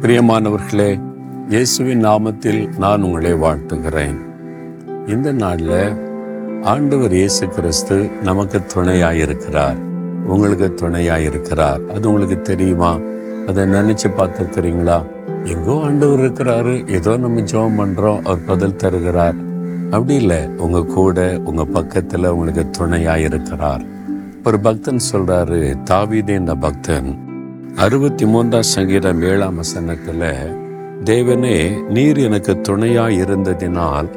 பிரியமானவர்களே 0.00 1.00
இயேசுவின் 1.48 2.04
நாமத்தில் 2.04 2.78
நான் 2.78 3.02
உங்களை 3.02 3.32
வாழ்த்துகிறேன். 3.32 4.16
இந்த 5.06 5.32
நாளில் 5.32 5.94
ஆண்டவர் 6.62 7.12
இயேசு 7.12 7.48
கிறிஸ்து 7.48 8.10
நமக்கு 8.22 8.60
துணையாயிருக்கிறார். 8.74 9.76
உங்களுக்கு 10.26 10.74
துணையாயிருக்கிறார். 10.80 11.86
அது 11.86 12.08
உங்களுக்கு 12.08 12.40
தெரியுமா? 12.40 12.98
அதை 13.46 13.64
நினைச்சு 13.64 14.10
பார்த்துருக்கிறீங்களா? 14.16 15.04
எங்கோ 15.44 15.80
ஆண்டவர் 15.82 16.18
இருக்கிறாரு. 16.18 16.90
ஏதோ 16.90 17.16
நம்ம 17.16 17.40
ஜெபம் 17.40 17.78
பண்றோம். 17.78 18.22
அவர் 18.22 18.44
பதில் 18.44 18.76
தருகிறார். 18.76 19.34
அப்படி 19.84 20.14
இல்லை. 20.14 20.46
உங்க 20.46 20.84
கூட 20.84 21.40
உங்க 21.44 21.62
பக்கத்துல 21.62 22.26
உங்களுக்கு 22.26 22.66
துணையாயிருக்கிறார். 22.78 23.84
ஒரு 24.44 24.60
பக்தன் 24.60 25.00
சொல்றாரு 25.12 25.74
தாவீதே 25.90 26.28
இந்த 26.28 26.54
பக்தன் 26.54 27.29
அறுபத்தி 27.76 28.26
மூன்றாம் 28.26 28.62
சங்கீதம் 28.62 29.22
ஏழாம் 29.22 29.62
வசனத்துல 29.62 30.34
தேவனே 31.04 31.86
நீர் 31.86 32.16
எனக்கு 32.16 32.60
துணையாய் 32.60 33.20
இருந்ததினால் 33.20 34.08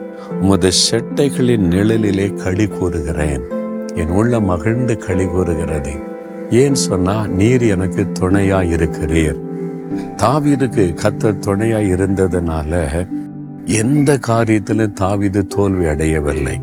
உமது 0.42 0.70
செட்டைகளின் 0.92 1.68
நிழலிலே 1.68 2.34
களி 2.34 2.68
கூறுகிறேன். 2.68 3.42
என் 3.96 4.10
உள்ள 4.10 4.40
மகிழ்ந்து 4.40 4.98
களி 4.98 5.26
கூறுகிறது. 5.26 5.92
ஏன் 6.50 6.76
சொன்னா 6.76 7.28
நீர் 7.28 7.62
எனக்கு 7.62 8.12
துணையாய் 8.12 8.74
இருக்கிறீர் 8.74 9.40
தாவீதுக்கு 10.18 10.96
கத்த 11.04 11.40
துணையாய் 11.40 11.94
இருந்ததுனால 11.94 13.08
எந்த 13.66 14.20
காரியத்திலும் 14.28 14.94
தாவீது 14.94 15.48
தோல்வி 15.48 15.86
அடையவில்லை. 15.86 16.62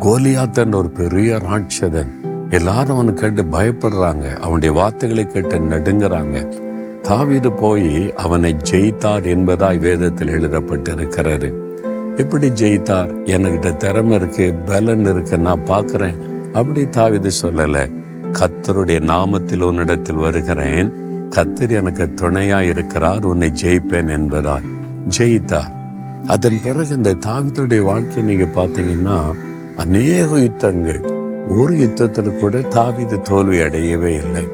கோலியாத்தன் 0.00 0.74
ஒரு 0.74 0.90
பெரிய 0.90 1.36
ராட்சதன். 1.36 2.35
எல்லாரும் 2.56 2.98
அவனை 2.98 3.14
கேட்டு 3.14 3.42
பயப்படுறாங்க. 3.42 4.36
அவனுடைய 4.36 4.74
வார்த்தைகளை 4.74 5.26
கேட்டு 5.26 5.58
நடுங்குறாங்க. 5.58 6.54
தாவீது 7.02 7.52
போய் 7.52 8.14
அவனை 8.14 8.56
ஜெயித்தார் 8.70 9.26
என்பதாய் 9.26 9.78
வேதத்தில் 9.78 10.28
எழுதப்பட்டிருக்கிறது. 10.28 11.52
எப்படி 12.16 12.48
ஜெயித்தார்? 12.48 13.10
எனக்கிட்ட 13.24 13.76
திறமை 13.76 14.14
இருக்கு 14.14 14.54
பலன் 14.54 15.00
இருக்கு 15.00 15.38
நான் 15.38 15.66
பார்க்குறேன். 15.66 16.16
அப்படி 16.52 16.84
தாவிது 16.84 17.30
சொல்லலை. 17.42 17.92
கத்தருடைய 18.32 19.00
நாமத்தில் 19.00 19.60
உன்னிடத்தில் 19.60 20.16
வருகிறேன். 20.16 20.92
கத்தர் 21.30 21.70
எனக்கு 21.70 22.14
துணையா 22.20 22.60
இருக்கிறார் 22.60 23.24
உன்னை 23.24 23.52
ஜெயிப்பேன் 23.62 24.10
என்பதால் 24.10 24.62
ஜெயித்தார். 25.18 25.72
அதன் 26.26 26.60
பிறகு 26.62 26.88
இந்த 26.88 27.14
தாவித்துடைய 27.14 27.82
வாழ்க்கையை 27.82 28.36
நீங்க 28.36 28.62
பார்த்தீங்கன்னா 28.62 29.20
அநேக 29.76 30.38
யுத்தங்கள் 30.38 31.15
ஒரு 31.48 31.78
யுத்தத்தில் 31.78 32.38
கூட 32.38 32.58
தாவிது 32.58 33.22
தோல்வி 33.22 33.60
அடையவே 33.60 34.14
இல்லை. 34.14 34.48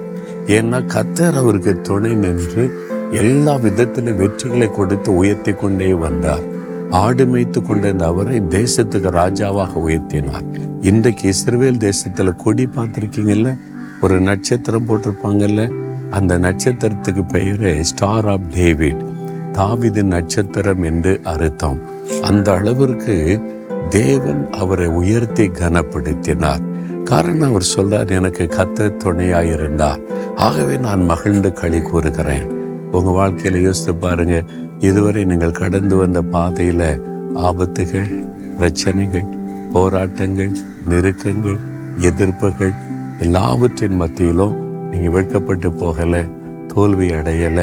ஏன்னா 0.46 0.84
கத்தர் 0.86 1.32
அவருக்கு 1.32 1.80
துணை 1.80 2.14
நின்று 2.14 2.78
எல்லா 3.10 3.56
விதத்திலும் 3.56 4.20
வெற்றிகளை 4.20 4.70
கொடுத்து 4.70 5.16
உயர்த்தி 5.16 5.52
கொண்டே 5.52 5.94
வந்தார். 5.94 6.42
ஆடு 6.90 7.24
மேய்த்து 7.24 7.62
கொண்டிருந்த 7.62 8.06
அவரை 8.06 8.40
தேசத்துக்கு 8.40 9.10
ராஜாவாக 9.10 9.68
உயர்த்தினார். 9.74 10.44
இன்றைக்கு 10.80 11.28
இஸ்ரேல் 11.28 11.76
தேசத்துல 11.76 12.36
கொடி 12.36 12.68
பார்த்துருக்கீங்கல்ல? 12.76 13.58
ஒரு 14.00 14.20
நட்சத்திரம் 14.20 14.88
போட்டிருப்பாங்கல்ல? 14.88 15.72
அந்த 16.10 16.38
நட்சத்திரத்துக்கு 16.38 17.24
பெயரு 17.32 17.80
ஸ்டார் 17.80 18.28
ஆஃப் 18.28 18.54
டேவிட் 18.54 19.04
தாவிது 19.52 20.02
நட்சத்திரம் 20.02 20.82
என்று 20.82 21.20
அர்த்தம். 21.24 21.80
அந்த 22.22 22.52
அளவிற்கு 22.52 23.40
தேவன் 23.88 24.50
அவரை 24.50 24.86
உயர்த்தி 24.86 25.48
கனப்படுத்தினார். 25.48 26.70
காரணம் 27.05 27.48
அவர் 27.48 27.67
சொல்றார் 27.77 28.11
எனக்கு 28.11 28.45
கத்த 28.45 28.97
துணையாயிருந்தார் 29.05 30.00
ஆகவே 30.36 30.77
நான் 30.77 31.05
மகிழ்ந்து 31.05 31.53
களி 31.53 31.83
கூறுகிறேன். 31.83 32.50
உங்க 32.91 33.11
வாழ்க்கையில 33.11 33.61
யோசித்து 33.61 33.95
பாருங்க 33.95 34.42
இதுவரை 34.79 35.24
நீங்கள் 35.24 35.51
கடந்து 35.51 35.96
வந்த 35.96 36.23
பாதையில 36.23 37.01
ஆபத்துகள் 37.35 38.24
பிரச்சனைகள் 38.58 39.29
போராட்டங்கள் 39.73 40.51
நெருக்கங்கள் 40.89 41.58
எதிர்ப்புகள் 41.98 42.74
எல்லாவற்றின் 43.20 43.96
மத்தியிலும் 43.96 44.57
நீங்க 44.91 45.11
வெட்கப்பட்டு 45.11 45.73
போகல 45.73 46.24
தோல்வி 46.74 47.08
அடையல 47.08 47.61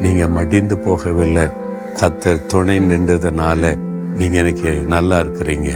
நீங்க 0.00 0.28
மடிந்து 0.28 0.76
போகவில்லை. 0.76 1.52
கத்தர் 2.00 2.46
துணை 2.46 2.78
நின்றதுனால 2.78 3.78
நீங்க 4.16 4.38
எனக்கு 4.38 4.70
நல்லா 4.88 5.20
இருக்கிறீங்க. 5.20 5.70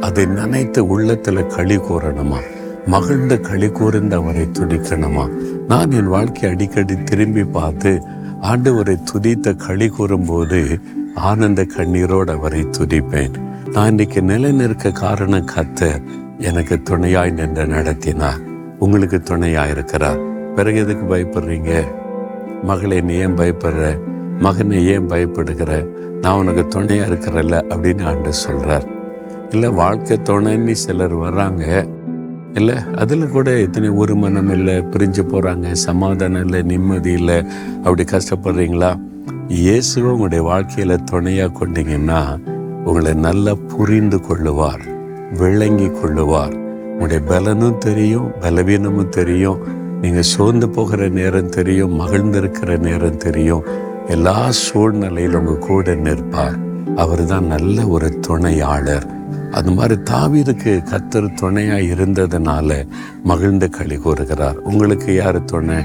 அதை 0.00 0.26
நினைத்து 0.26 0.98
உள்ளத்துல 0.98 1.46
களி 1.46 1.76
கூறணுமா? 1.76 2.40
மகிழ்ந்து 2.88 3.40
களி 3.40 3.68
கூர்ந்து 3.68 4.16
அவரை 4.16 4.48
துடிக்கணுமா? 4.52 5.28
நான் 5.68 5.90
என் 5.90 6.06
வாழ்க்கை 6.06 6.50
அடிக்கடி 6.50 7.02
திரும்பி 7.02 7.44
பார்த்து 7.44 8.02
ஆண்டவரை 8.42 8.96
துதித்த 9.12 9.56
களி 9.56 9.88
கூறும்போது 9.88 10.80
ஆனந்த 11.14 11.66
கண்ணீரோடு 11.76 12.30
அவரை 12.30 12.62
துதிப்பேன். 12.62 13.34
நான் 13.72 13.88
இன்னைக்கு 13.88 14.22
நிலை 14.22 14.52
நிற்க 14.52 14.90
காரணம் 14.90 15.46
கத்த 15.56 16.02
எனக்கு 16.38 16.82
துணையாய் 16.82 17.30
நின்று 17.30 17.66
நடத்தினார். 17.66 18.38
உங்களுக்கு 18.78 19.20
துணையாக 19.20 19.70
இருக்கிறார். 19.70 20.18
பிறகு 20.54 20.78
எதுக்கு 20.78 21.16
பயப்படுறீங்க? 21.16 21.84
மகளை 22.62 23.00
நீ 23.00 23.14
ஏன் 23.14 23.36
பயப்படுற? 23.36 23.98
மகனை 24.38 24.86
ஏன் 24.86 25.08
பயப்படுகிற? 25.08 25.86
நான் 26.20 26.38
உனக்கு 26.38 26.66
துணையாக 26.66 27.14
இருக்கிறல்ல 27.14 27.62
அப்படின்னு 27.68 28.04
ஆண்டு 28.04 28.32
சொல்கிறார் 28.32 28.86
இல்லை 29.50 29.68
வாழ்க்கை 29.68 30.20
துணைன்னு 30.24 30.70
சிலர் 30.70 31.16
வர்றாங்க. 31.16 31.96
இல்லை 32.58 32.76
அதில் 33.02 33.24
கூட 33.30 33.48
எத்தனை 33.64 33.88
ஒரு 34.02 34.14
மனம் 34.22 34.50
இல்லை 34.56 34.76
பிரிஞ்சு 34.92 35.22
போகிறாங்க 35.32 35.72
சமாதானம் 35.86 36.44
இல்லை 36.44 36.60
நிம்மதி 36.62 37.12
இல்லை 37.12 37.38
அப்படி 37.84 38.04
கஷ்டப்படுறீங்களா? 38.12 38.90
இயேசுவை 39.48 40.08
உங்களுடைய 40.12 40.42
வாழ்க்கையில் 40.50 41.04
துணையாக 41.04 41.56
கொண்டீங்கன்னா 41.58 42.20
உங்களை 42.84 43.12
நல்லா 43.26 43.52
புரிந்து 43.74 44.20
கொள்ளுவார் 44.28 44.84
விளங்கி 45.40 45.88
கொள்ளுவார். 46.00 46.54
உங்களுடைய 46.92 47.20
பலனும் 47.32 47.82
தெரியும் 47.86 48.30
பலவீனமும் 48.44 49.12
தெரியும் 49.18 49.60
நீங்கள் 50.02 50.30
சோர்ந்து 50.32 50.66
போகிற 50.76 51.08
நேரம் 51.18 51.52
தெரியும் 51.58 51.94
மகிழ்ந்திருக்கிற 52.00 52.78
நேரம் 52.86 53.20
தெரியும். 53.26 53.64
எல்லா 54.14 54.38
சூழ்நிலையிலும் 54.64 55.46
உங்கள் 55.46 55.66
கூட 55.68 55.94
நிற்பார். 56.06 56.58
அவர் 57.02 57.24
தான் 57.32 57.48
நல்ல 57.54 57.86
ஒரு 57.94 58.08
துணையாளர். 58.26 59.06
அது 59.50 59.70
மாதிரி 59.70 60.00
தாவீதுக்கு 60.10 60.82
கத்தர் 60.90 61.34
துணையாக 61.34 61.80
இருந்ததுனால 61.80 62.86
மகிழ்ந்து 63.24 63.70
களி 63.70 63.96
கூறுகிறார். 63.96 64.56
உங்களுக்கு 64.56 65.14
யார் 65.14 65.44
துணை? 65.44 65.84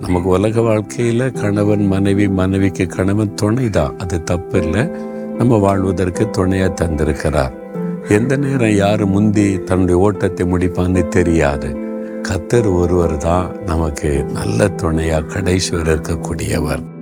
நமக்கு 0.00 0.28
உலக 0.28 0.60
வாழ்க்கையில் 0.60 1.32
கணவன் 1.32 1.86
மனைவி 1.86 2.28
மனைவிக்கு 2.28 2.86
கணவன் 2.86 3.34
துணை 3.34 3.70
தான் 3.70 3.98
அது 3.98 4.22
தப்பு 4.22 4.62
இல்லை 4.62 4.90
நம்ம 5.38 5.56
வாழ்வதற்கு 5.56 6.30
துணையாக 6.30 6.84
தந்திருக்கிறார். 6.84 7.50
எந்த 8.08 8.36
நேரம் 8.36 8.74
யார் 8.74 9.06
முந்தி 9.06 9.62
தன்னுடைய 9.62 10.00
ஓட்டத்தை 10.00 10.46
முடிப்பான்னு 10.46 11.08
தெரியாது. 11.08 11.76
கத்தர் 12.22 12.74
ஒருவர் 12.74 13.16
தான் 13.16 13.50
நமக்கு 13.66 14.24
நல்ல 14.32 14.68
துணையாக 14.68 15.26
கடைசி 15.26 15.76
இருக்கக்கூடியவர். 15.76 16.95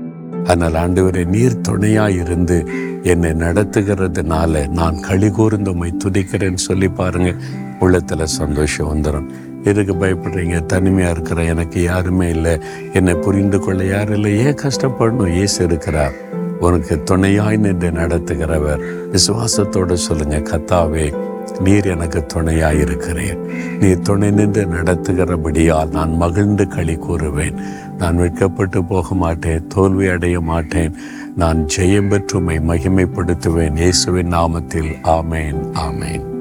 அதனால் 0.45 0.91
ஆண்டவரே 0.91 1.25
நீர் 1.25 1.61
துணையாக 1.61 2.11
இருந்து 2.11 2.67
என்னை 3.03 3.31
நடத்துகிறதுனால 3.31 4.69
நான் 4.69 5.01
களி 5.01 5.31
கூர்ந்து 5.31 5.71
உண்மை 5.71 5.95
துதிக்கிறேன்னு 6.05 6.55
சொல்லி 6.55 6.89
பாருங்க. 6.89 7.35
உள்ளத்தில் 7.81 8.27
சந்தோஷம் 8.27 8.95
வந்துடும் 8.95 9.31
எதுக்கு 9.65 9.95
பயப்படுறீங்க? 9.95 10.67
தனிமையாக 10.67 11.13
இருக்கிற 11.13 11.43
எனக்கு 11.43 11.83
யாருமே 11.83 12.29
இல்லை. 12.29 12.59
என்னை 12.93 13.15
புரிந்து 13.15 13.59
கொள்ள 13.59 13.85
யாரும் 13.85 14.15
இல்லை? 14.15 14.39
ஏன் 14.39 14.55
கஷ்டப்படணும். 14.55 15.41
ஏசு 15.41 15.65
இருக்கிறார். 15.65 16.13
உனக்கு 16.61 17.03
துணையாய் 17.03 17.57
நின்று 17.57 17.91
நடத்துகிறவர். 17.91 18.83
விசுவாசத்தோடு 19.13 19.93
சொல்லுங்க 19.93 20.39
கத்தாவே 20.39 21.15
நீர் 21.61 21.87
எனக்கு 21.87 22.27
துணையாய் 22.27 22.81
இருக்கிறேன் 22.81 23.39
நீர் 23.81 24.01
துணை 24.01 24.31
நின்று 24.31 24.67
நடத்துகிறபடியால் 24.67 25.91
நான் 25.91 26.17
மகிழ்ந்து 26.17 26.69
களி 26.69 26.97
கூறுவேன். 26.97 27.59
நான் 27.99 28.17
வெட்கப்பட்டு 28.17 28.85
போக 28.85 29.15
மாட்டேன் 29.15 29.67
தோல்வி 29.67 30.07
அடைய 30.07 30.41
மாட்டேன். 30.41 30.95
நான் 31.37 31.67
ஜெயம் 31.77 32.09
பெற்றுமை 32.09 32.59
மகிமைப்படுத்துவேன். 32.59 33.77
இயேசுவின் 33.77 34.33
நாமத்தில் 34.33 34.93
ஆமேன் 35.03 35.63
ஆமேன். 35.75 36.34